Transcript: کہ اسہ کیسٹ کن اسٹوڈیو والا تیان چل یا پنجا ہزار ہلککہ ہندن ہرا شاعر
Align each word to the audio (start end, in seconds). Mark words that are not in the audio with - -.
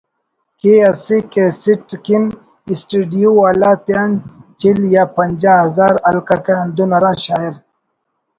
کہ 0.59 0.73
اسہ 0.89 1.17
کیسٹ 1.33 1.89
کن 2.05 2.23
اسٹوڈیو 2.71 3.31
والا 3.39 3.71
تیان 3.85 4.09
چل 4.59 4.79
یا 4.93 5.03
پنجا 5.15 5.53
ہزار 5.65 5.93
ہلککہ 6.07 6.53
ہندن 6.61 6.89
ہرا 6.95 7.11
شاعر 7.25 7.53